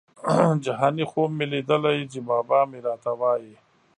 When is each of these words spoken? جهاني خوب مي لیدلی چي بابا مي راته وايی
جهاني 0.63 1.03
خوب 1.11 1.29
مي 1.37 1.45
لیدلی 1.51 1.97
چي 2.11 2.19
بابا 2.29 2.59
مي 2.69 2.79
راته 2.85 3.11
وايی 3.19 3.53